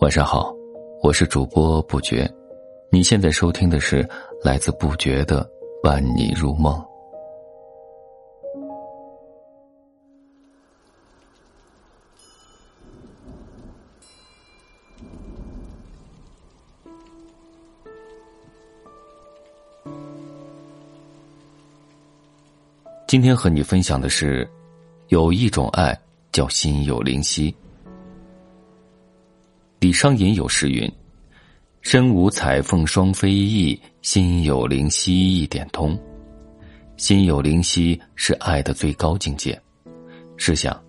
[0.00, 0.54] 晚上好，
[1.02, 2.26] 我是主播不觉，
[2.90, 4.08] 你现在收听的是
[4.42, 5.46] 来自不觉的
[5.82, 6.82] 伴你入梦。
[23.06, 24.48] 今天和你分享的是，
[25.08, 25.94] 有一种爱
[26.32, 27.54] 叫心有灵犀。
[29.78, 30.90] 李商隐有诗云
[31.82, 35.98] ：“身无彩凤双飞翼，心有灵犀一点通。”
[36.96, 39.60] 心有灵犀是爱的最高境界。
[40.36, 40.80] 试想，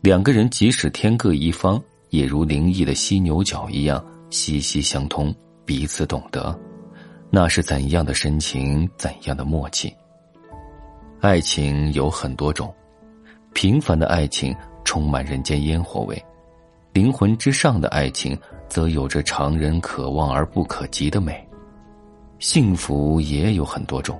[0.00, 1.80] 两个人即使天各一方，
[2.10, 6.58] 也如灵异的犀牛角一样息息相通，彼此懂得，
[7.30, 9.94] 那是怎样的深情，怎样的默契？
[11.20, 12.74] 爱情有很多种，
[13.52, 14.54] 平凡的爱情
[14.88, 16.24] 充满人间烟火味。
[16.94, 18.34] 灵魂之上的爱情，
[18.70, 21.46] 则有着常人可望而不可及的美。
[22.38, 24.18] 幸福也有很多种，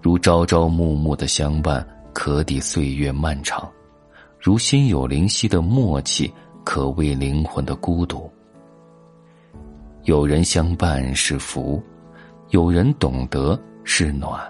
[0.00, 3.68] 如朝朝暮暮的相伴，可抵岁月漫长；
[4.38, 6.32] 如心有灵犀的默契，
[6.62, 8.30] 可慰灵魂的孤独。
[10.04, 11.82] 有人相伴是福，
[12.50, 14.40] 有人懂得是暖。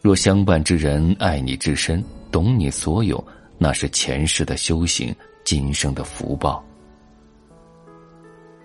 [0.00, 3.22] 若相伴之人爱你至深，懂你所有，
[3.58, 5.14] 那是前世的修行。
[5.44, 6.62] 今生的福报，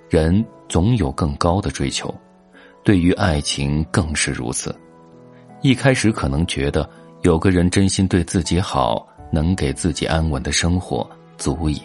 [0.09, 2.13] 人总有更高的追求，
[2.83, 4.75] 对于爱情更是如此。
[5.61, 6.89] 一开始可能觉得
[7.21, 11.81] 有个人真心对自己好，能给自己安稳的生活足矣。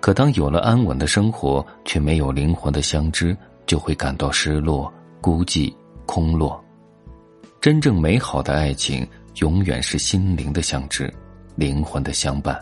[0.00, 5.72] 可当有了安稳的生活，却没有灵魂的相知，就会感到失落、孤寂、
[6.06, 6.60] 空落。
[7.60, 11.08] 真正美好的爱情，永远是心灵的相知，
[11.56, 12.60] 灵魂的相伴。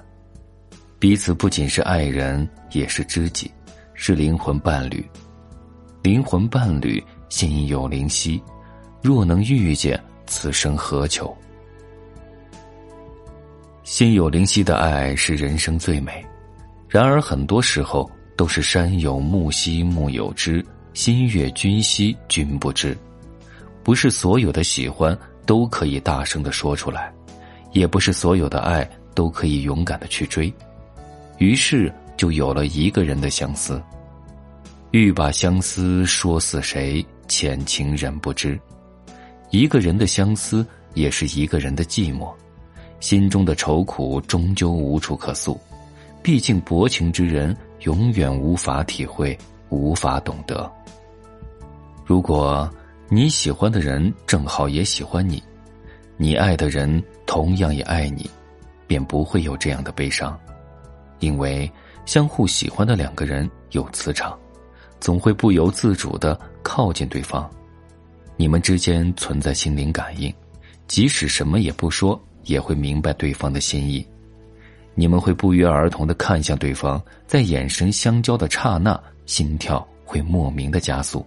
[0.99, 3.51] 彼此不仅是爱人，也是知己，
[3.95, 5.05] 是灵魂伴侣。
[6.03, 8.43] 灵魂伴侣心有灵犀，
[9.03, 11.35] 若能遇见，此生何求？
[13.83, 16.25] 心有灵犀的爱是人生最美。
[16.89, 22.97] 然而很多时候都是山有木兮木有枝，心悦君兮君不知。
[23.83, 25.17] 不是所有的喜欢
[25.47, 27.13] 都可以大声的说出来，
[27.73, 30.53] 也不是所有的爱都可以勇敢的去追。
[31.39, 33.83] 于是就有了一个人的相思，
[34.91, 37.05] 欲把相思说似谁？
[37.29, 38.61] 浅情人不知。
[39.51, 42.33] 一个人的相思，也是一个人的寂寞，
[42.99, 45.59] 心中的愁苦终究无处可诉。
[46.23, 49.39] 毕竟薄情之人永远无法体会，
[49.69, 50.71] 无法懂得。
[52.05, 52.69] 如果
[53.09, 55.43] 你喜欢的人正好也喜欢你，
[56.23, 58.29] 你爱的人同样也爱你，
[58.87, 60.39] 便不会有这样的悲伤。
[61.19, 61.71] 因为
[62.05, 64.39] 相互喜欢的两个人有磁场，
[65.01, 67.51] 总会不由自主的靠近对方。
[68.37, 70.31] 你们之间存在心灵感应，
[70.87, 74.07] 即使什么也不说，也会明白对方的心意。
[74.95, 81.25] 你们会不约而同的看向对方，在眼神相交的刹那，心跳会莫名的加速，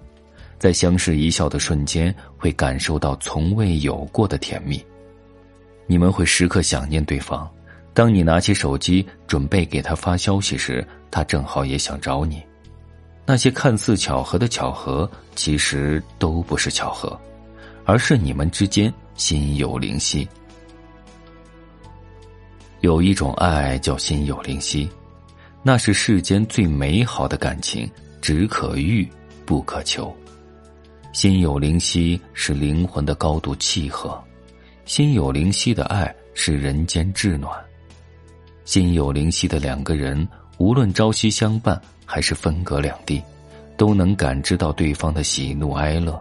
[0.64, 4.82] 在相视一笑的瞬间，会感受到从未有过的甜蜜。
[5.88, 7.52] 你们会时刻想念对方。
[7.94, 12.42] 当你拿起手机准备给他发消息时，他正好也想找你。
[13.26, 17.20] 那些看似巧合的巧合，其实都不是巧合，
[17.84, 20.26] 而是你们之间心有灵犀。
[22.80, 24.90] 有一种爱叫心有灵犀，
[25.62, 27.86] 那是世间最美好的感情，
[28.22, 29.06] 只可遇
[29.46, 30.16] 不可求。
[31.14, 34.20] 心有灵犀是灵魂的高度契合，
[34.84, 37.54] 心有灵犀的爱是人间至暖。
[38.66, 43.22] 心有灵犀的两个人，无论朝夕相伴还是分隔两地，
[43.78, 46.20] 都能感知到对方的喜怒哀乐，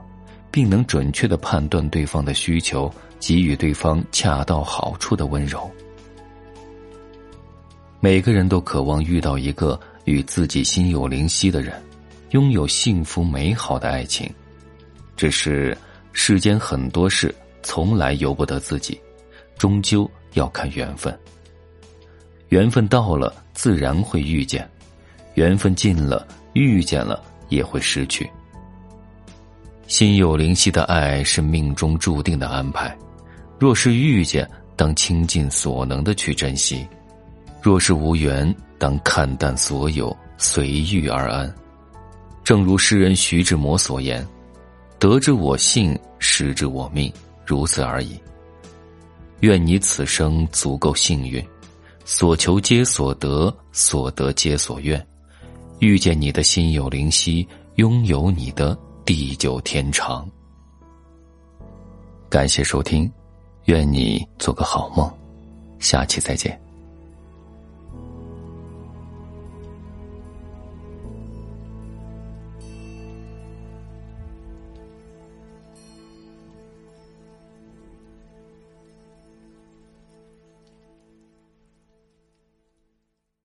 [0.51, 5.71] 并能准确的判断对方的需求，给予对方恰到好处的温柔。
[7.99, 11.83] 每个人都渴望遇到一个与自己心有灵犀的人，
[12.33, 14.31] 拥有幸福美好的爱情。
[15.23, 15.79] 只是
[16.13, 17.33] 世间很多事
[17.63, 19.01] 从来由不得自己，
[19.57, 21.17] 终究要看缘分。
[22.49, 24.65] 缘分到了，自然会遇见；
[25.35, 28.29] 缘分尽了，遇见了也会失去。
[29.87, 32.93] 心有灵犀的爱是命中注定的安排，
[33.61, 36.85] 若是遇见，当倾尽所能的去珍惜；
[37.63, 41.55] 若是无缘，当看淡所有，随遇而安。
[42.43, 44.27] 正如诗人徐志摩所言
[45.03, 47.13] ：“得之我幸，失之我命，
[47.45, 48.17] 如此而已。”
[49.43, 51.45] 愿你此生足够幸运。
[52.05, 55.05] 所求皆所得，所得皆所愿。
[55.81, 57.45] 遇见你的心有灵犀，
[57.75, 60.31] 拥有你的地久天长。
[62.31, 63.13] 感谢收听，
[63.65, 65.13] 愿你做个好梦，
[65.81, 66.62] 下期再见。